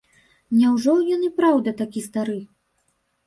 [0.59, 2.39] Няўжо ён і праўда такі стары?